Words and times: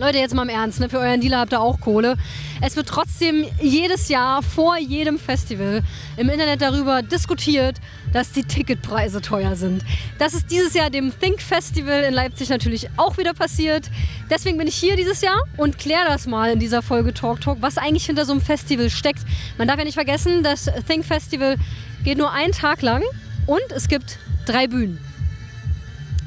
Leute, 0.00 0.16
jetzt 0.16 0.34
mal 0.34 0.44
im 0.44 0.48
Ernst, 0.48 0.80
ne? 0.80 0.88
für 0.88 0.98
euren 0.98 1.20
Dealer 1.20 1.40
habt 1.40 1.52
ihr 1.52 1.60
auch 1.60 1.78
Kohle. 1.78 2.16
Es 2.62 2.74
wird 2.74 2.88
trotzdem 2.88 3.44
jedes 3.60 4.08
Jahr 4.08 4.42
vor 4.42 4.78
jedem 4.78 5.18
Festival 5.18 5.82
im 6.16 6.30
Internet 6.30 6.62
darüber 6.62 7.02
diskutiert, 7.02 7.76
dass 8.10 8.32
die 8.32 8.44
Ticketpreise 8.44 9.20
teuer 9.20 9.56
sind. 9.56 9.84
Das 10.18 10.32
ist 10.32 10.50
dieses 10.50 10.72
Jahr 10.72 10.88
dem 10.88 11.12
Think 11.20 11.42
Festival 11.42 12.02
in 12.02 12.14
Leipzig 12.14 12.48
natürlich 12.48 12.88
auch 12.96 13.18
wieder 13.18 13.34
passiert. 13.34 13.90
Deswegen 14.30 14.56
bin 14.56 14.68
ich 14.68 14.76
hier 14.76 14.96
dieses 14.96 15.20
Jahr 15.20 15.44
und 15.58 15.76
kläre 15.76 16.06
das 16.06 16.26
mal 16.26 16.50
in 16.50 16.60
dieser 16.60 16.80
Folge 16.80 17.12
Talk 17.12 17.42
Talk, 17.42 17.58
was 17.60 17.76
eigentlich 17.76 18.06
hinter 18.06 18.24
so 18.24 18.32
einem 18.32 18.40
Festival 18.40 18.88
steckt. 18.88 19.20
Man 19.58 19.68
darf 19.68 19.76
ja 19.76 19.84
nicht 19.84 19.96
vergessen, 19.96 20.42
das 20.42 20.70
Think 20.88 21.04
Festival 21.04 21.56
geht 22.04 22.16
nur 22.16 22.32
einen 22.32 22.54
Tag 22.54 22.80
lang 22.80 23.02
und 23.44 23.60
es 23.76 23.86
gibt 23.86 24.18
drei 24.46 24.66
Bühnen. 24.66 25.09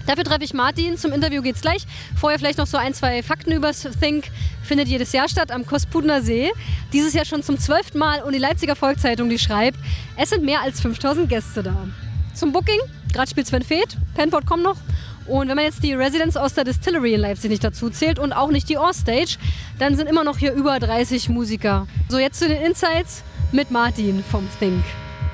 Dafür 0.05 0.23
treffe 0.23 0.43
ich 0.43 0.53
Martin. 0.53 0.97
Zum 0.97 1.13
Interview 1.13 1.41
geht's 1.41 1.61
gleich. 1.61 1.85
Vorher 2.19 2.39
vielleicht 2.39 2.57
noch 2.57 2.67
so 2.67 2.77
ein, 2.77 2.93
zwei 2.93 3.23
Fakten 3.23 3.51
übers 3.51 3.87
Think. 4.01 4.25
Findet 4.63 4.87
jedes 4.87 5.11
Jahr 5.11 5.29
statt 5.29 5.51
am 5.51 5.65
Kospudner 5.65 6.21
See. 6.21 6.51
Dieses 6.91 7.13
Jahr 7.13 7.25
schon 7.25 7.43
zum 7.43 7.57
zwölften 7.57 7.97
Mal 7.97 8.21
und 8.21 8.33
die 8.33 8.39
Leipziger 8.39 8.75
Volkszeitung, 8.75 9.29
die 9.29 9.39
schreibt, 9.39 9.77
es 10.17 10.29
sind 10.29 10.43
mehr 10.43 10.61
als 10.61 10.81
5000 10.81 11.29
Gäste 11.29 11.63
da. 11.63 11.87
Zum 12.33 12.51
Booking, 12.51 12.79
gerade 13.11 13.29
spielt 13.29 13.47
Sven 13.47 13.63
Feth, 13.63 13.97
Penport 14.15 14.45
kommt 14.45 14.63
noch. 14.63 14.77
Und 15.25 15.47
wenn 15.47 15.55
man 15.55 15.65
jetzt 15.65 15.83
die 15.83 15.93
Residence 15.93 16.35
aus 16.35 16.53
der 16.53 16.65
Distillery 16.65 17.13
in 17.13 17.21
Leipzig 17.21 17.49
nicht 17.49 17.63
dazu 17.63 17.89
zählt 17.89 18.19
und 18.19 18.33
auch 18.33 18.51
nicht 18.51 18.67
die 18.69 18.77
Stage, 18.91 19.37
dann 19.79 19.95
sind 19.95 20.07
immer 20.07 20.23
noch 20.23 20.37
hier 20.37 20.53
über 20.53 20.79
30 20.79 21.29
Musiker. 21.29 21.87
So, 22.09 22.19
jetzt 22.19 22.39
zu 22.39 22.47
den 22.47 22.61
Insights 22.61 23.23
mit 23.51 23.71
Martin 23.71 24.23
vom 24.29 24.47
Think. 24.59 24.83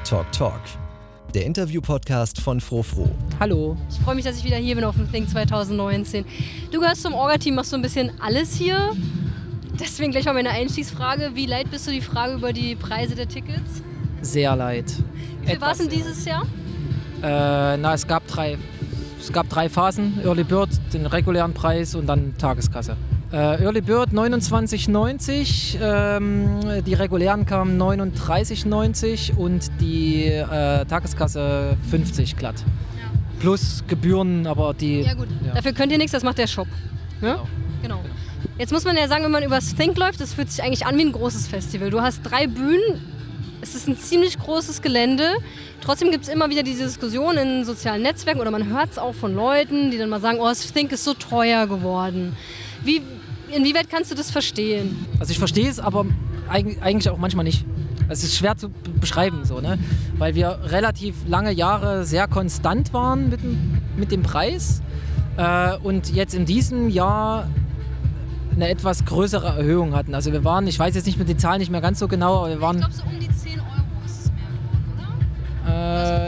Talk 0.03 0.31
Talk 0.31 0.61
der 1.33 1.45
Interview-Podcast 1.45 2.41
von 2.41 2.59
Frofro. 2.59 3.09
Hallo. 3.39 3.77
Ich 3.89 3.99
freue 3.99 4.15
mich, 4.15 4.25
dass 4.25 4.37
ich 4.37 4.43
wieder 4.43 4.57
hier 4.57 4.75
bin 4.75 4.83
auf 4.83 4.95
dem 4.95 5.11
Think 5.11 5.29
2019. 5.29 6.25
Du 6.71 6.79
gehörst 6.79 7.03
zum 7.03 7.13
Orga-Team, 7.13 7.55
machst 7.55 7.69
so 7.69 7.75
ein 7.75 7.81
bisschen 7.81 8.11
alles 8.19 8.55
hier. 8.55 8.95
Deswegen 9.79 10.11
gleich 10.11 10.25
mal 10.25 10.33
meine 10.33 10.49
Einstiegsfrage. 10.49 11.31
Wie 11.35 11.45
leid 11.45 11.69
bist 11.71 11.87
du 11.87 11.91
die 11.91 12.01
Frage 12.01 12.33
über 12.33 12.51
die 12.51 12.75
Preise 12.75 13.15
der 13.15 13.27
Tickets? 13.27 13.83
Sehr 14.21 14.55
leid. 14.55 14.91
Wie 15.41 15.51
viel 15.51 15.61
war 15.61 15.71
es 15.71 15.77
denn 15.77 15.89
dieses 15.89 16.25
Jahr? 16.25 16.43
Äh, 17.21 17.77
na, 17.77 17.93
es 17.93 18.07
gab 18.07 18.25
drei. 18.27 18.57
Es 19.19 19.31
gab 19.31 19.49
drei 19.49 19.69
Phasen, 19.69 20.19
Early 20.23 20.43
Bird, 20.43 20.69
den 20.93 21.05
regulären 21.05 21.53
Preis 21.53 21.93
und 21.95 22.07
dann 22.07 22.35
Tageskasse. 22.37 22.97
Äh, 23.31 23.61
Early 23.63 23.81
Bird 23.81 24.09
29,90, 24.09 25.77
ähm, 25.79 26.83
die 26.83 26.95
regulären 26.95 27.45
kamen 27.45 27.79
39,90 27.79 29.35
und 29.35 29.69
die 29.79 30.25
äh, 30.25 30.83
Tageskasse 30.85 31.77
50 31.91 32.37
glatt. 32.37 32.55
Ja. 32.97 33.05
Plus 33.39 33.83
Gebühren, 33.87 34.47
aber 34.47 34.73
die. 34.73 35.01
Ja, 35.01 35.13
gut. 35.13 35.27
Ja. 35.45 35.53
Dafür 35.53 35.73
könnt 35.73 35.91
ihr 35.91 35.99
nichts, 35.99 36.11
das 36.11 36.23
macht 36.23 36.39
der 36.39 36.47
Shop. 36.47 36.67
Ne? 37.21 37.37
Genau. 37.83 37.99
genau. 38.01 38.01
Jetzt 38.57 38.71
muss 38.71 38.83
man 38.83 38.97
ja 38.97 39.07
sagen, 39.07 39.23
wenn 39.23 39.31
man 39.31 39.43
übers 39.43 39.75
Think 39.75 39.97
läuft, 39.99 40.19
das 40.19 40.33
fühlt 40.33 40.49
sich 40.49 40.63
eigentlich 40.63 40.87
an 40.87 40.97
wie 40.97 41.05
ein 41.05 41.11
großes 41.11 41.47
Festival. 41.47 41.91
Du 41.91 42.01
hast 42.01 42.23
drei 42.23 42.47
Bühnen, 42.47 42.99
es 43.61 43.75
ist 43.75 43.87
ein 43.87 43.97
ziemlich 43.97 44.39
großes 44.39 44.81
Gelände. 44.81 45.33
Trotzdem 45.81 46.09
gibt 46.09 46.23
es 46.23 46.29
immer 46.29 46.49
wieder 46.49 46.63
diese 46.63 46.85
Diskussion 46.85 47.37
in 47.37 47.63
sozialen 47.63 48.01
Netzwerken 48.01 48.41
oder 48.41 48.49
man 48.49 48.67
hört 48.67 48.91
es 48.91 48.97
auch 48.97 49.13
von 49.13 49.35
Leuten, 49.35 49.91
die 49.91 49.99
dann 49.99 50.09
mal 50.09 50.19
sagen, 50.19 50.39
oh, 50.41 50.47
das 50.47 50.73
Think 50.73 50.91
ist 50.91 51.03
so 51.03 51.13
teuer 51.13 51.67
geworden. 51.67 52.35
Wie, 52.83 53.01
Inwieweit 53.51 53.89
kannst 53.89 54.11
du 54.11 54.15
das 54.15 54.29
verstehen? 54.29 55.05
Also 55.19 55.31
ich 55.31 55.39
verstehe 55.39 55.69
es, 55.69 55.79
aber 55.79 56.05
eigentlich 56.49 57.09
auch 57.09 57.17
manchmal 57.17 57.45
nicht. 57.45 57.65
Es 58.07 58.23
ist 58.23 58.35
schwer 58.35 58.57
zu 58.57 58.69
beschreiben, 58.99 59.45
so, 59.45 59.59
ne? 59.59 59.77
weil 60.17 60.35
wir 60.35 60.59
relativ 60.65 61.15
lange 61.27 61.51
Jahre 61.51 62.05
sehr 62.05 62.27
konstant 62.27 62.93
waren 62.93 63.29
mit, 63.29 63.39
mit 63.97 64.11
dem 64.11 64.23
Preis 64.23 64.81
äh, 65.37 65.77
und 65.77 66.11
jetzt 66.13 66.33
in 66.33 66.45
diesem 66.45 66.89
Jahr 66.89 67.47
eine 68.55 68.67
etwas 68.67 69.05
größere 69.05 69.45
Erhöhung 69.45 69.95
hatten. 69.95 70.15
Also 70.15 70.31
wir 70.31 70.43
waren, 70.43 70.65
ich 70.67 70.77
weiß 70.77 70.95
jetzt 70.95 71.05
nicht 71.05 71.19
mit 71.19 71.29
den 71.29 71.37
Zahlen 71.37 71.59
nicht 71.59 71.71
mehr 71.71 71.81
ganz 71.81 71.99
so 71.99 72.07
genau, 72.07 72.39
aber 72.39 72.49
wir 72.49 72.61
waren... 72.61 72.77
Ich 72.77 72.81
glaube 72.81 72.95
so 72.95 73.03
um 73.03 73.19
die 73.19 73.29
10 73.29 73.48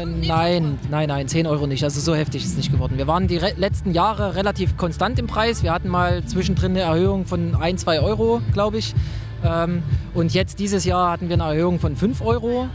Nein, 0.05 0.79
nein, 0.89 1.07
nein, 1.09 1.27
10 1.27 1.47
Euro 1.47 1.67
nicht. 1.67 1.83
Also 1.83 1.99
so 1.99 2.15
heftig 2.15 2.43
ist 2.43 2.51
es 2.51 2.57
nicht 2.57 2.71
geworden. 2.71 2.97
Wir 2.97 3.07
waren 3.07 3.27
die 3.27 3.37
letzten 3.37 3.91
Jahre 3.93 4.35
relativ 4.35 4.77
konstant 4.77 5.19
im 5.19 5.27
Preis. 5.27 5.63
Wir 5.63 5.73
hatten 5.73 5.89
mal 5.89 6.23
zwischendrin 6.25 6.71
eine 6.71 6.81
Erhöhung 6.81 7.25
von 7.25 7.55
1, 7.55 7.81
2 7.81 8.01
Euro, 8.01 8.41
glaube 8.53 8.77
ich. 8.77 8.93
Ähm, 9.43 9.83
und 10.13 10.33
jetzt 10.33 10.59
dieses 10.59 10.85
Jahr 10.85 11.11
hatten 11.11 11.29
wir 11.29 11.35
eine 11.35 11.55
Erhöhung 11.55 11.79
von 11.79 11.95
5 11.95 12.21
Euro. 12.21 12.67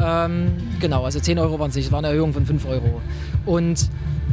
Ähm, 0.00 0.52
genau, 0.80 1.04
also 1.04 1.20
10 1.20 1.38
Euro 1.38 1.58
waren 1.58 1.70
es 1.70 1.76
nicht, 1.76 1.86
es 1.86 1.92
war 1.92 1.98
eine 1.98 2.08
Erhöhung 2.08 2.32
von 2.32 2.46
5 2.46 2.66
Euro. 2.66 3.00
Und 3.46 3.88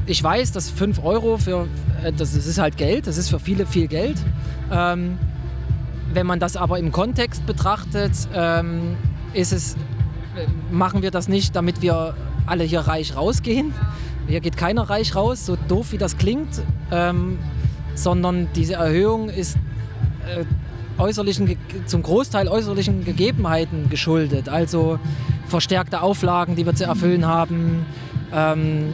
ich 0.05 0.23
weiß, 0.23 0.51
dass 0.51 0.69
5 0.69 1.03
Euro 1.03 1.37
für, 1.37 1.67
äh, 2.03 2.11
das, 2.11 2.33
ist 2.33 2.57
halt 2.57 2.77
Geld, 2.77 3.07
das 3.07 3.17
ist 3.17 3.29
für 3.29 3.39
viele 3.39 3.65
viel 3.65 3.87
Geld. 3.87 4.17
Ähm, 4.71 5.17
wenn 6.13 6.25
man 6.25 6.39
das 6.39 6.57
aber 6.57 6.79
im 6.79 6.91
Kontext 6.91 7.45
betrachtet, 7.45 8.11
ähm, 8.33 8.97
ist 9.33 9.53
es, 9.53 9.75
äh, 10.35 10.47
machen 10.71 11.01
wir 11.01 11.11
das 11.11 11.27
nicht, 11.27 11.55
damit 11.55 11.81
wir 11.81 12.15
alle 12.45 12.63
hier 12.63 12.81
reich 12.81 13.15
rausgehen. 13.15 13.73
Hier 14.27 14.39
geht 14.39 14.57
keiner 14.57 14.83
reich 14.89 15.15
raus, 15.15 15.45
so 15.45 15.57
doof 15.67 15.91
wie 15.91 15.97
das 15.97 16.17
klingt, 16.17 16.61
ähm, 16.91 17.39
sondern 17.95 18.47
diese 18.55 18.75
Erhöhung 18.75 19.29
ist 19.29 19.57
äh, 20.27 20.45
äußerlichen, 21.01 21.57
zum 21.85 22.03
Großteil 22.03 22.47
äußerlichen 22.47 23.03
Gegebenheiten 23.03 23.89
geschuldet. 23.89 24.47
Also 24.49 24.99
verstärkte 25.47 26.01
Auflagen, 26.01 26.55
die 26.55 26.65
wir 26.65 26.75
zu 26.75 26.85
erfüllen 26.85 27.25
haben, 27.25 27.85
ähm, 28.33 28.93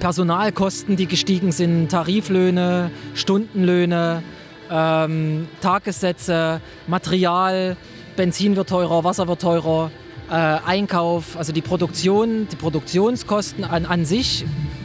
Personalkosten, 0.00 0.96
die 0.96 1.06
gestiegen 1.06 1.50
sind, 1.50 1.90
Tariflöhne, 1.90 2.90
Stundenlöhne, 3.14 4.22
ähm, 4.70 5.48
Tagessätze, 5.60 6.60
Material, 6.86 7.76
Benzin 8.16 8.56
wird 8.56 8.68
teurer, 8.68 9.02
Wasser 9.04 9.28
wird 9.28 9.40
teurer 9.40 9.90
Einkauf, 10.36 11.36
also 11.36 11.52
die 11.52 11.62
Produktion, 11.62 12.48
die 12.50 12.56
Produktionskosten 12.56 13.64
an, 13.64 13.86
an 13.86 14.04
sich 14.04 14.44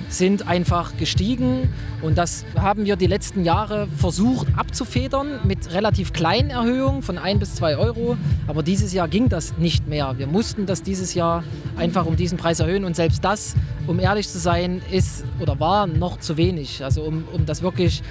sind 0.09 0.47
einfach 0.47 0.97
gestiegen 0.97 1.73
und 2.01 2.17
das 2.17 2.45
haben 2.55 2.85
wir 2.85 2.95
die 2.95 3.07
letzten 3.07 3.43
Jahre 3.43 3.87
versucht 3.95 4.47
abzufedern 4.55 5.39
mit 5.43 5.71
relativ 5.73 6.13
kleinen 6.13 6.49
Erhöhungen 6.49 7.01
von 7.01 7.17
1 7.17 7.39
bis 7.39 7.55
2 7.55 7.77
Euro. 7.77 8.17
Aber 8.47 8.63
dieses 8.63 8.93
Jahr 8.93 9.07
ging 9.07 9.29
das 9.29 9.57
nicht 9.57 9.87
mehr. 9.87 10.15
Wir 10.17 10.27
mussten 10.27 10.65
das 10.65 10.81
dieses 10.81 11.13
Jahr 11.13 11.43
einfach 11.77 12.05
um 12.05 12.15
diesen 12.15 12.37
Preis 12.37 12.59
erhöhen 12.59 12.85
und 12.85 12.95
selbst 12.95 13.23
das, 13.23 13.55
um 13.87 13.99
ehrlich 13.99 14.27
zu 14.29 14.39
sein, 14.39 14.81
ist 14.91 15.25
oder 15.39 15.59
war 15.59 15.87
noch 15.87 16.19
zu 16.19 16.37
wenig. 16.37 16.83
Also 16.83 17.03
um, 17.03 17.25
um 17.33 17.45
das 17.45 17.61
wirklich 17.61 18.01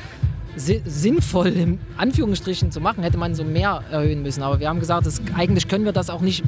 sinnvoll 0.58 1.48
in 1.48 1.78
Anführungsstrichen 1.96 2.70
zu 2.70 2.80
machen, 2.80 3.02
hätte 3.02 3.18
man 3.18 3.34
so 3.34 3.44
mehr 3.44 3.82
erhöhen 3.90 4.22
müssen. 4.22 4.42
Aber 4.42 4.60
wir 4.60 4.68
haben 4.68 4.80
gesagt, 4.80 5.06
das, 5.06 5.20
eigentlich 5.36 5.68
können 5.68 5.84
wir 5.84 5.92
das 5.92 6.10
auch 6.10 6.20
nicht 6.20 6.44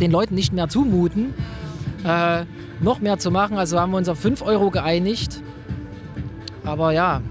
den 0.00 0.10
Leuten 0.10 0.34
nicht 0.34 0.52
mehr 0.52 0.68
zumuten, 0.68 1.34
äh, 2.04 2.44
noch 2.80 3.00
mehr 3.00 3.18
zu 3.18 3.30
machen. 3.30 3.58
Also 3.58 3.80
haben 3.80 3.92
wir 3.92 3.98
uns 3.98 4.08
auf 4.08 4.18
5 4.18 4.42
Euro 4.42 4.70
geeinigt. 4.70 5.40
Aber 6.64 6.92
ja. 6.92 7.22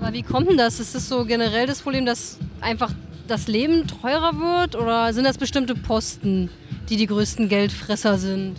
Aber 0.00 0.12
wie 0.12 0.22
kommt 0.22 0.48
denn 0.48 0.56
das? 0.56 0.80
Ist 0.80 0.94
das 0.94 1.08
so 1.08 1.24
generell 1.24 1.66
das 1.66 1.82
Problem, 1.82 2.06
dass 2.06 2.38
einfach 2.60 2.92
das 3.26 3.48
Leben 3.48 3.86
teurer 3.86 4.32
wird? 4.34 4.76
Oder 4.76 5.12
sind 5.12 5.24
das 5.24 5.38
bestimmte 5.38 5.74
Posten, 5.74 6.50
die 6.88 6.96
die 6.96 7.06
größten 7.06 7.48
Geldfresser 7.48 8.18
sind? 8.18 8.56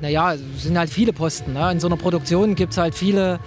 Naja, 0.00 0.34
es 0.34 0.64
sind 0.64 0.78
halt 0.78 0.90
viele 0.90 1.12
Posten. 1.12 1.54
Ne? 1.54 1.72
In 1.72 1.80
so 1.80 1.86
einer 1.86 1.96
Produktion 1.96 2.54
gibt 2.54 2.72
es 2.72 2.78
halt 2.78 2.94
viele 2.94 3.38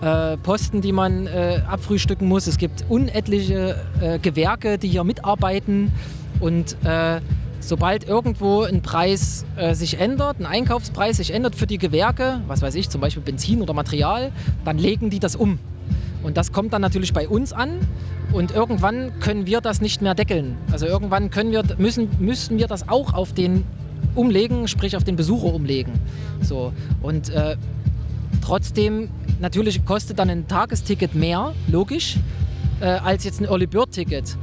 äh, 0.00 0.36
Posten, 0.36 0.80
die 0.80 0.92
man 0.92 1.26
äh, 1.26 1.62
abfrühstücken 1.68 2.28
muss. 2.28 2.46
Es 2.46 2.58
gibt 2.58 2.84
unetliche 2.88 3.76
äh, 4.00 4.18
Gewerke, 4.18 4.78
die 4.78 4.88
hier 4.88 5.04
mitarbeiten. 5.04 5.92
Und 6.40 6.76
äh, 6.84 7.20
sobald 7.60 8.06
irgendwo 8.06 8.62
ein 8.62 8.82
Preis 8.82 9.44
äh, 9.56 9.74
sich 9.74 9.98
ändert, 9.98 10.38
ein 10.40 10.46
Einkaufspreis 10.46 11.16
sich 11.16 11.32
ändert 11.32 11.54
für 11.54 11.66
die 11.66 11.78
Gewerke, 11.78 12.40
was 12.46 12.62
weiß 12.62 12.74
ich, 12.76 12.88
zum 12.90 13.00
Beispiel 13.00 13.22
Benzin 13.22 13.62
oder 13.62 13.74
Material, 13.74 14.32
dann 14.64 14.78
legen 14.78 15.10
die 15.10 15.18
das 15.18 15.36
um. 15.36 15.58
Und 16.22 16.36
das 16.36 16.52
kommt 16.52 16.72
dann 16.72 16.82
natürlich 16.82 17.12
bei 17.12 17.28
uns 17.28 17.52
an 17.52 17.78
und 18.32 18.50
irgendwann 18.50 19.18
können 19.20 19.46
wir 19.46 19.60
das 19.60 19.80
nicht 19.80 20.02
mehr 20.02 20.14
deckeln. 20.14 20.56
Also 20.72 20.86
irgendwann 20.86 21.30
können 21.30 21.52
wir, 21.52 21.62
müssen, 21.78 22.08
müssen 22.18 22.58
wir 22.58 22.66
das 22.66 22.88
auch 22.88 23.14
auf 23.14 23.32
den 23.32 23.64
umlegen, 24.14 24.68
sprich 24.68 24.96
auf 24.96 25.04
den 25.04 25.16
Besucher 25.16 25.54
umlegen. 25.54 25.92
So. 26.42 26.72
Und 27.02 27.30
äh, 27.30 27.56
trotzdem 28.42 29.10
Natürlich 29.40 29.84
kostet 29.84 30.18
dann 30.18 30.30
ein 30.30 30.48
Tagesticket 30.48 31.14
mehr, 31.14 31.54
logisch, 31.68 32.16
äh, 32.80 32.86
als 32.86 33.24
jetzt 33.24 33.40
ein 33.40 33.44
Early 33.44 33.66
Bird 33.66 33.92
Ticket. 33.92 34.36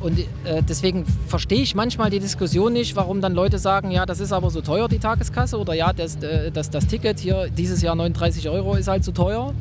Und 0.00 0.18
äh, 0.18 0.62
deswegen 0.66 1.04
verstehe 1.26 1.60
ich 1.60 1.74
manchmal 1.74 2.08
die 2.10 2.20
Diskussion 2.20 2.72
nicht, 2.72 2.94
warum 2.94 3.20
dann 3.20 3.34
Leute 3.34 3.58
sagen, 3.58 3.90
ja, 3.90 4.06
das 4.06 4.20
ist 4.20 4.32
aber 4.32 4.50
so 4.50 4.60
teuer, 4.60 4.88
die 4.88 4.98
Tageskasse, 4.98 5.58
oder 5.58 5.74
ja, 5.74 5.92
das, 5.92 6.16
äh, 6.16 6.50
das, 6.52 6.70
das 6.70 6.86
Ticket 6.86 7.18
hier 7.18 7.48
dieses 7.50 7.82
Jahr 7.82 7.94
39 7.94 8.48
Euro 8.48 8.74
ist 8.74 8.88
halt 8.88 9.04
so 9.04 9.12
teuer. 9.12 9.54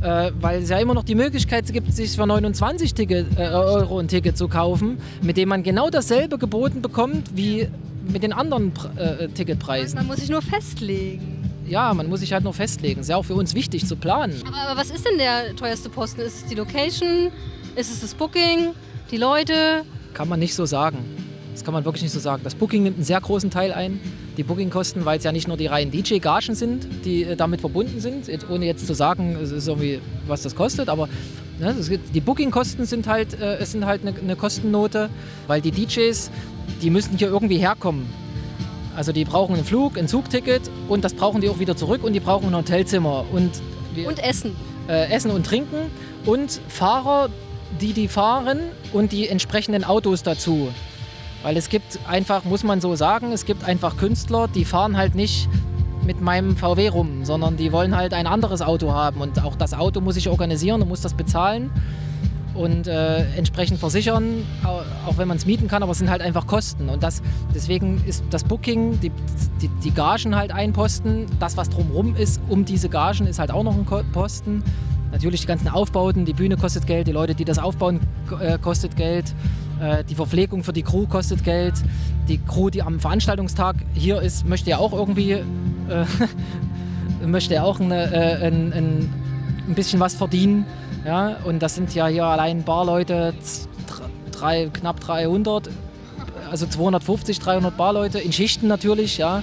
Äh, 0.00 0.30
weil 0.40 0.62
es 0.62 0.68
ja 0.68 0.78
immer 0.78 0.94
noch 0.94 1.02
die 1.02 1.16
Möglichkeit 1.16 1.72
gibt, 1.72 1.92
sich 1.92 2.14
für 2.14 2.24
29 2.24 2.94
Ticket, 2.94 3.26
äh, 3.36 3.48
Euro 3.48 3.98
ein 3.98 4.06
Ticket 4.06 4.38
zu 4.38 4.46
kaufen, 4.46 4.98
mit 5.22 5.36
dem 5.36 5.48
man 5.48 5.64
genau 5.64 5.90
dasselbe 5.90 6.38
geboten 6.38 6.82
bekommt 6.82 7.36
wie 7.36 7.68
mit 8.06 8.22
den 8.22 8.32
anderen 8.32 8.72
äh, 8.96 9.26
Ticketpreisen. 9.28 9.98
Man 9.98 10.06
muss 10.06 10.18
sich 10.18 10.30
nur 10.30 10.40
festlegen. 10.40 11.37
Ja, 11.68 11.92
man 11.94 12.08
muss 12.08 12.20
sich 12.20 12.32
halt 12.32 12.44
nur 12.44 12.54
festlegen. 12.54 13.00
Ist 13.00 13.08
ja 13.08 13.16
auch 13.16 13.24
für 13.24 13.34
uns 13.34 13.54
wichtig 13.54 13.86
zu 13.86 13.96
planen. 13.96 14.42
Aber, 14.46 14.56
aber 14.56 14.80
was 14.80 14.90
ist 14.90 15.06
denn 15.06 15.18
der 15.18 15.54
teuerste 15.56 15.88
Posten? 15.88 16.20
Ist 16.20 16.42
es 16.42 16.46
die 16.46 16.54
Location? 16.54 17.30
Ist 17.76 17.92
es 17.92 18.00
das 18.00 18.14
Booking? 18.14 18.74
Die 19.10 19.16
Leute? 19.16 19.84
Kann 20.14 20.28
man 20.28 20.40
nicht 20.40 20.54
so 20.54 20.66
sagen. 20.66 20.98
Das 21.52 21.64
kann 21.64 21.74
man 21.74 21.84
wirklich 21.84 22.02
nicht 22.02 22.12
so 22.12 22.20
sagen. 22.20 22.42
Das 22.44 22.54
Booking 22.54 22.84
nimmt 22.84 22.96
einen 22.96 23.04
sehr 23.04 23.20
großen 23.20 23.50
Teil 23.50 23.72
ein. 23.72 24.00
Die 24.36 24.44
Bookingkosten, 24.44 25.04
weil 25.04 25.18
es 25.18 25.24
ja 25.24 25.32
nicht 25.32 25.48
nur 25.48 25.56
die 25.56 25.66
reinen 25.66 25.90
DJ-Gagen 25.90 26.54
sind, 26.54 26.86
die 27.04 27.24
äh, 27.24 27.34
damit 27.34 27.60
verbunden 27.60 28.00
sind, 28.00 28.28
jetzt, 28.28 28.48
ohne 28.48 28.66
jetzt 28.66 28.86
zu 28.86 28.94
sagen, 28.94 29.36
was 30.28 30.42
das 30.42 30.54
kostet, 30.54 30.88
aber 30.88 31.08
ne, 31.58 31.74
das, 31.76 31.90
die 31.90 32.20
Bookingkosten 32.20 32.84
sind 32.84 33.08
halt, 33.08 33.40
äh, 33.40 33.64
sind 33.64 33.86
halt 33.86 34.06
eine, 34.06 34.16
eine 34.16 34.36
Kostennote, 34.36 35.10
weil 35.48 35.60
die 35.60 35.72
DJs, 35.72 36.30
die 36.80 36.90
müssen 36.90 37.18
hier 37.18 37.26
irgendwie 37.26 37.58
herkommen. 37.58 38.06
Also 38.98 39.12
die 39.12 39.24
brauchen 39.24 39.54
einen 39.54 39.64
Flug, 39.64 39.96
ein 39.96 40.08
Zugticket 40.08 40.68
und 40.88 41.04
das 41.04 41.14
brauchen 41.14 41.40
die 41.40 41.48
auch 41.48 41.60
wieder 41.60 41.76
zurück 41.76 42.02
und 42.02 42.14
die 42.14 42.18
brauchen 42.20 42.48
ein 42.48 42.56
Hotelzimmer 42.56 43.24
und, 43.30 43.52
Und 44.04 44.18
Essen. 44.18 44.56
äh, 44.88 45.08
Essen 45.12 45.30
und 45.30 45.46
Trinken 45.46 45.92
und 46.26 46.60
Fahrer, 46.66 47.28
die 47.80 47.92
die 47.92 48.08
fahren 48.08 48.58
und 48.92 49.12
die 49.12 49.28
entsprechenden 49.28 49.84
Autos 49.84 50.24
dazu. 50.24 50.70
Weil 51.44 51.56
es 51.56 51.68
gibt 51.68 52.00
einfach, 52.08 52.42
muss 52.42 52.64
man 52.64 52.80
so 52.80 52.96
sagen, 52.96 53.30
es 53.30 53.44
gibt 53.44 53.62
einfach 53.62 53.96
Künstler, 53.96 54.48
die 54.48 54.64
fahren 54.64 54.96
halt 54.96 55.14
nicht 55.14 55.48
mit 56.04 56.20
meinem 56.20 56.56
VW 56.56 56.88
rum, 56.88 57.24
sondern 57.24 57.56
die 57.56 57.70
wollen 57.70 57.96
halt 57.96 58.12
ein 58.12 58.26
anderes 58.26 58.62
Auto 58.62 58.94
haben 58.94 59.20
und 59.20 59.44
auch 59.44 59.54
das 59.54 59.74
Auto 59.74 60.00
muss 60.00 60.16
ich 60.16 60.28
organisieren 60.28 60.82
und 60.82 60.88
muss 60.88 61.02
das 61.02 61.14
bezahlen 61.14 61.70
und 62.58 62.86
äh, 62.86 63.24
entsprechend 63.36 63.78
versichern, 63.78 64.42
au- 64.64 64.82
auch 65.06 65.16
wenn 65.16 65.28
man 65.28 65.36
es 65.36 65.46
mieten 65.46 65.68
kann, 65.68 65.82
aber 65.82 65.92
es 65.92 65.98
sind 65.98 66.10
halt 66.10 66.20
einfach 66.20 66.46
Kosten 66.46 66.88
und 66.88 67.02
das, 67.02 67.22
deswegen 67.54 68.02
ist 68.06 68.24
das 68.30 68.44
Booking, 68.44 68.98
die, 69.00 69.10
die, 69.62 69.68
die 69.84 69.90
Gagen 69.92 70.34
halt 70.36 70.50
ein 70.52 70.72
Posten, 70.72 71.26
das 71.40 71.56
was 71.56 71.70
drumherum 71.70 72.16
ist, 72.16 72.40
um 72.48 72.64
diese 72.64 72.88
Gagen 72.88 73.26
ist 73.26 73.38
halt 73.38 73.50
auch 73.50 73.62
noch 73.64 73.74
ein 73.76 73.86
Posten. 74.12 74.62
Natürlich 75.10 75.40
die 75.40 75.46
ganzen 75.46 75.68
Aufbauten, 75.68 76.26
die 76.26 76.34
Bühne 76.34 76.56
kostet 76.58 76.86
Geld, 76.86 77.06
die 77.06 77.12
Leute, 77.12 77.34
die 77.34 77.44
das 77.46 77.58
aufbauen, 77.58 78.00
äh, 78.42 78.58
kostet 78.58 78.94
Geld, 78.96 79.34
äh, 79.80 80.04
die 80.04 80.14
Verpflegung 80.14 80.62
für 80.64 80.74
die 80.74 80.82
Crew 80.82 81.06
kostet 81.06 81.44
Geld, 81.44 81.72
die 82.28 82.36
Crew, 82.38 82.68
die 82.68 82.82
am 82.82 83.00
Veranstaltungstag 83.00 83.76
hier 83.94 84.20
ist, 84.20 84.46
möchte 84.46 84.68
ja 84.68 84.76
auch 84.78 84.92
irgendwie, 84.92 85.32
äh, 85.32 85.44
möchte 87.26 87.54
ja 87.54 87.62
auch 87.62 87.80
eine, 87.80 88.12
äh, 88.12 88.46
ein, 88.46 88.72
ein, 88.72 89.14
ein 89.68 89.74
bisschen 89.74 89.98
was 90.00 90.14
verdienen. 90.14 90.66
Ja? 91.04 91.36
Und 91.44 91.60
das 91.60 91.74
sind 91.74 91.94
ja 91.94 92.06
hier 92.06 92.24
allein 92.24 92.62
Barleute, 92.64 93.34
z- 93.42 93.68
drei, 94.32 94.68
knapp 94.72 95.00
300, 95.00 95.68
also 96.50 96.66
250, 96.66 97.38
300 97.38 97.76
Barleute, 97.76 98.18
in 98.18 98.32
Schichten 98.32 98.68
natürlich, 98.68 99.18
ja. 99.18 99.42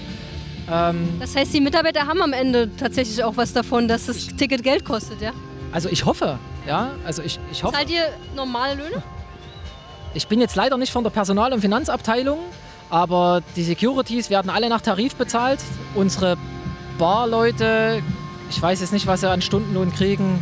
Ähm, 0.71 1.07
Das 1.19 1.35
heißt, 1.35 1.53
die 1.53 1.61
Mitarbeiter 1.61 2.07
haben 2.07 2.21
am 2.21 2.33
Ende 2.33 2.69
tatsächlich 2.77 3.23
auch 3.23 3.37
was 3.37 3.53
davon, 3.53 3.87
dass 3.87 4.05
das 4.07 4.27
Ticket 4.27 4.63
Geld 4.63 4.83
kostet, 4.85 5.21
ja? 5.21 5.31
also 5.71 5.89
ich 5.89 6.05
hoffe, 6.05 6.39
ja, 6.65 6.91
also 7.05 7.21
ich, 7.21 7.39
ich 7.51 7.63
hoffe. 7.63 7.75
Zahlt 7.75 7.89
ihr 7.89 8.03
normale 8.35 8.75
Löhne? 8.75 9.03
Ich 10.13 10.27
bin 10.27 10.39
jetzt 10.39 10.55
leider 10.55 10.77
nicht 10.77 10.91
von 10.93 11.03
der 11.03 11.11
Personal- 11.11 11.51
und 11.53 11.59
Finanzabteilung, 11.61 12.39
aber 12.89 13.41
die 13.57 13.63
Securities 13.63 14.29
werden 14.29 14.49
alle 14.49 14.69
nach 14.69 14.79
Tarif 14.81 15.15
bezahlt. 15.15 15.59
Unsere 15.93 16.37
Barleute, 16.97 18.01
ich 18.49 18.61
weiß 18.61 18.79
jetzt 18.81 18.93
nicht, 18.93 19.05
was 19.07 19.19
sie 19.19 19.29
an 19.29 19.41
Stundenlohn 19.41 19.93
kriegen. 19.93 20.39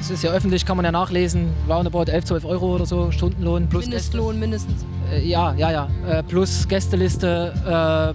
Das 0.00 0.08
ist 0.08 0.24
ja 0.24 0.30
öffentlich, 0.30 0.64
kann 0.64 0.76
man 0.76 0.86
ja 0.86 0.92
nachlesen. 0.92 1.52
Roundabout 1.68 2.10
11, 2.10 2.24
12 2.24 2.44
Euro 2.46 2.74
oder 2.74 2.86
so, 2.86 3.10
Stundenlohn 3.10 3.68
plus 3.68 3.84
Mindestlohn 3.84 4.40
mindestens. 4.40 4.86
Äh, 5.12 5.28
ja, 5.28 5.52
ja, 5.54 5.70
ja. 5.70 5.88
Äh, 6.08 6.22
plus 6.22 6.66
Gästeliste, 6.66 7.52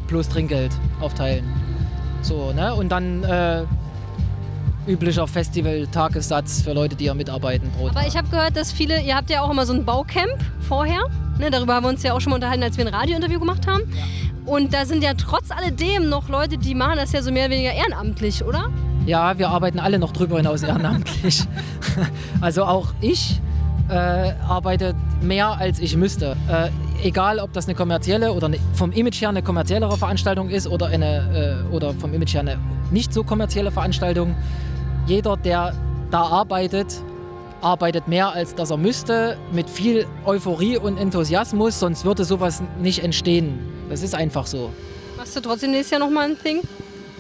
äh, 0.02 0.08
plus 0.08 0.28
Trinkgeld 0.28 0.72
aufteilen. 1.00 1.46
So, 2.24 2.52
ne? 2.54 2.74
Und 2.74 2.90
dann 2.90 3.24
äh, 3.24 3.66
üblicher 4.88 5.28
Festival-Tagessatz 5.28 6.64
für 6.64 6.74
Leute, 6.74 6.96
die 6.96 7.06
ja 7.06 7.14
mitarbeiten 7.14 7.72
pro 7.78 7.90
Aber 7.90 8.08
ich 8.08 8.18
habe 8.18 8.30
gehört, 8.30 8.58
dass 8.58 8.72
viele, 8.72 9.02
ihr 9.02 9.16
habt 9.16 9.30
ja 9.30 9.42
auch 9.42 9.52
immer 9.52 9.68
so 9.68 9.74
ein 9.74 9.86
Baucamp 9.86 10.44
vorher. 10.68 11.04
Ne, 11.38 11.52
darüber 11.52 11.76
haben 11.76 11.84
wir 11.84 11.90
uns 11.90 12.02
ja 12.02 12.14
auch 12.14 12.20
schon 12.22 12.32
mal 12.32 12.38
unterhalten, 12.38 12.64
als 12.64 12.78
wir 12.78 12.88
ein 12.88 12.94
Radiointerview 12.94 13.40
gemacht 13.40 13.68
haben. 13.68 13.84
Und 14.46 14.74
da 14.74 14.86
sind 14.86 15.04
ja 15.04 15.14
trotz 15.14 15.52
alledem 15.52 16.10
noch 16.10 16.30
Leute, 16.30 16.58
die 16.58 16.74
machen 16.74 16.98
das 16.98 17.12
ja 17.12 17.22
so 17.22 17.32
mehr 17.32 17.46
oder 17.46 17.54
weniger 17.54 17.74
ehrenamtlich, 17.74 18.44
oder? 18.44 18.72
Ja, 19.06 19.38
wir 19.38 19.50
arbeiten 19.50 19.80
alle 19.80 20.00
noch 20.00 20.12
drüber 20.12 20.38
hinaus 20.38 20.64
ehrenamtlich. 20.64 21.44
also 22.42 22.64
auch 22.64 22.94
ich 23.02 23.40
äh, 23.90 23.94
arbeite 23.94 24.96
mehr 25.22 25.58
als 25.60 25.80
ich 25.80 25.96
müsste. 25.96 26.36
Äh, 26.50 26.70
egal, 27.08 27.40
ob 27.40 27.54
das 27.54 27.66
eine 27.66 27.76
kommerzielle 27.76 28.34
oder 28.34 28.48
eine, 28.48 28.58
vom 28.74 28.92
Image 28.92 29.22
her 29.22 29.30
eine 29.30 29.44
kommerziellere 29.44 29.96
Veranstaltung 29.98 30.50
ist 30.50 30.68
oder, 30.68 30.88
eine, 30.88 31.66
äh, 31.70 31.74
oder 31.74 31.94
vom 31.94 32.14
Image 32.14 32.34
her 32.34 32.42
eine 32.42 32.58
nicht 32.92 33.14
so 33.14 33.24
kommerzielle 33.24 33.72
Veranstaltung. 33.72 34.36
Jeder, 35.06 35.38
der 35.38 35.74
da 36.10 36.22
arbeitet, 36.22 37.02
arbeitet 37.62 38.08
mehr 38.08 38.32
als 38.32 38.56
dass 38.56 38.72
er 38.72 38.78
müsste, 38.78 39.38
mit 39.52 39.70
viel 39.70 40.08
Euphorie 40.26 40.78
und 40.78 40.98
Enthusiasmus, 40.98 41.80
sonst 41.80 42.06
würde 42.06 42.26
sowas 42.26 42.64
nicht 42.80 43.04
entstehen. 43.04 43.60
Das 43.90 44.02
ist 44.02 44.16
einfach 44.16 44.48
so. 44.48 44.72
Machst 45.16 45.36
du 45.36 45.42
trotzdem 45.42 45.72
nächstes 45.72 45.92
Jahr 45.92 46.00
nochmal 46.00 46.30
ein 46.30 46.38
Thing? 46.40 46.62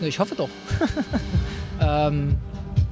Ich 0.01 0.19
hoffe 0.19 0.35
doch. 0.35 0.49
ähm, 1.81 2.37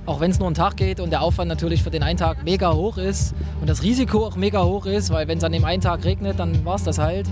auch 0.06 0.20
wenn 0.20 0.32
es 0.32 0.40
nur 0.40 0.48
einen 0.48 0.56
Tag 0.56 0.76
geht 0.76 1.00
und 1.00 1.12
der 1.12 1.22
Aufwand 1.22 1.48
natürlich 1.48 1.84
für 1.84 1.90
den 1.90 2.04
einen 2.04 2.18
Tag 2.18 2.44
mega 2.44 2.74
hoch 2.74 2.98
ist 2.98 3.34
und 3.62 3.70
das 3.70 3.84
Risiko 3.84 4.26
auch 4.26 4.36
mega 4.36 4.64
hoch 4.64 4.86
ist, 4.86 5.12
weil 5.12 5.28
wenn 5.28 5.38
es 5.38 5.44
an 5.44 5.52
dem 5.52 5.64
einen 5.64 5.82
Tag 5.82 6.04
regnet, 6.04 6.40
dann 6.40 6.66
war 6.66 6.76
es 6.76 6.84
das 6.84 6.98
halt. 6.98 7.28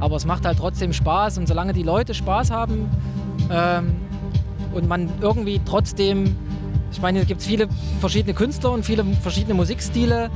Aber 0.00 0.16
es 0.16 0.24
macht 0.24 0.44
halt 0.44 0.58
trotzdem 0.58 0.92
Spaß 0.92 1.38
und 1.38 1.46
solange 1.46 1.72
die 1.72 1.82
Leute 1.82 2.14
Spaß 2.14 2.50
haben 2.50 2.88
ähm, 3.50 3.96
und 4.72 4.88
man 4.88 5.08
irgendwie 5.20 5.60
trotzdem, 5.64 6.36
ich 6.90 7.00
meine, 7.00 7.20
es 7.20 7.26
gibt 7.26 7.42
viele 7.42 7.68
verschiedene 8.00 8.34
Künstler 8.34 8.72
und 8.72 8.84
viele 8.84 9.04
verschiedene 9.04 9.54
Musikstile 9.54 10.30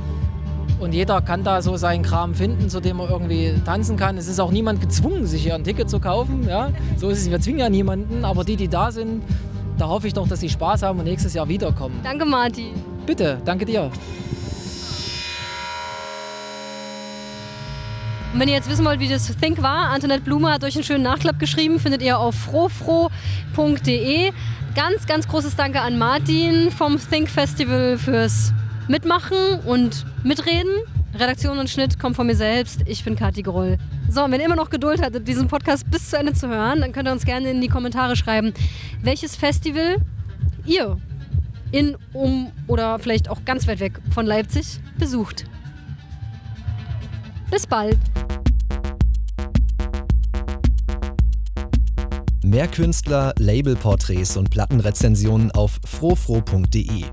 und 0.79 0.93
jeder 0.93 1.21
kann 1.21 1.43
da 1.43 1.61
so 1.61 1.77
seinen 1.77 2.03
Kram 2.03 2.35
finden, 2.35 2.69
zu 2.69 2.79
dem 2.79 2.99
er 2.99 3.09
irgendwie 3.09 3.53
tanzen 3.65 3.97
kann. 3.97 4.17
Es 4.17 4.27
ist 4.27 4.39
auch 4.39 4.51
niemand 4.51 4.81
gezwungen, 4.81 5.25
sich 5.25 5.43
hier 5.43 5.55
ein 5.55 5.63
Ticket 5.63 5.89
zu 5.89 5.99
kaufen. 5.99 6.47
Ja? 6.47 6.69
So 6.97 7.09
ist 7.09 7.19
es, 7.19 7.31
wir 7.31 7.39
zwingen 7.39 7.59
ja 7.59 7.69
niemanden, 7.69 8.23
aber 8.23 8.43
die, 8.43 8.55
die 8.55 8.67
da 8.67 8.91
sind, 8.91 9.23
da 9.77 9.87
hoffe 9.87 10.07
ich 10.07 10.13
doch, 10.13 10.27
dass 10.27 10.39
sie 10.39 10.49
Spaß 10.49 10.83
haben 10.83 10.99
und 10.99 11.05
nächstes 11.05 11.33
Jahr 11.33 11.47
wiederkommen. 11.47 11.99
Danke, 12.03 12.25
Martin. 12.25 12.73
Bitte, 13.05 13.37
danke 13.45 13.65
dir. 13.65 13.91
Und 18.33 18.41
wenn 18.41 18.49
ihr 18.49 18.55
jetzt 18.55 18.69
wissen 18.69 18.83
wollt, 18.83 18.99
wie 18.99 19.07
das 19.07 19.33
Think 19.37 19.61
war, 19.61 19.89
Antoinette 19.91 20.21
Blume 20.21 20.51
hat 20.51 20.63
euch 20.63 20.75
einen 20.75 20.83
schönen 20.83 21.03
Nachklapp 21.03 21.39
geschrieben, 21.39 21.79
findet 21.79 22.01
ihr 22.01 22.19
auf 22.19 22.35
frofro.de. 22.35 24.31
Ganz, 24.75 25.07
ganz 25.07 25.27
großes 25.27 25.55
Danke 25.55 25.79
an 25.79 25.97
Martin 25.97 26.69
vom 26.69 26.99
Think 26.99 27.29
Festival 27.29 27.97
fürs 27.97 28.51
Mitmachen 28.89 29.61
und 29.65 30.05
Mitreden. 30.23 30.73
Redaktion 31.17 31.59
und 31.59 31.69
Schnitt 31.69 31.97
kommt 31.97 32.17
von 32.17 32.27
mir 32.27 32.35
selbst. 32.35 32.81
Ich 32.85 33.05
bin 33.05 33.15
Kathi 33.15 33.41
Groll. 33.41 33.77
So, 34.09 34.23
und 34.23 34.31
wenn 34.31 34.39
ihr 34.39 34.45
immer 34.45 34.55
noch 34.55 34.69
Geduld 34.69 35.01
hattet, 35.01 35.27
diesen 35.27 35.47
Podcast 35.47 35.89
bis 35.89 36.09
zu 36.09 36.17
Ende 36.17 36.33
zu 36.33 36.47
hören, 36.47 36.81
dann 36.81 36.91
könnt 36.91 37.07
ihr 37.07 37.11
uns 37.11 37.25
gerne 37.25 37.49
in 37.49 37.61
die 37.61 37.67
Kommentare 37.67 38.15
schreiben, 38.15 38.53
welches 39.01 39.35
Festival 39.35 39.97
ihr 40.65 40.97
in, 41.71 41.97
um 42.13 42.51
oder 42.67 42.99
vielleicht 42.99 43.29
auch 43.29 43.43
ganz 43.45 43.67
weit 43.67 43.79
weg 43.79 43.99
von 44.11 44.25
Leipzig 44.25 44.79
besucht. 44.97 45.45
Bis 47.51 47.67
bald. 47.67 47.97
Mehr 52.43 52.67
Künstler, 52.67 53.33
Labelporträts 53.39 54.37
und 54.37 54.51
Plattenrezensionen 54.51 55.51
auf 55.51 55.79
frofro.de. 55.83 57.05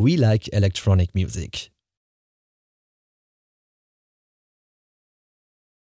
We 0.00 0.16
like 0.16 0.48
electronic 0.52 1.12
music. 1.12 1.70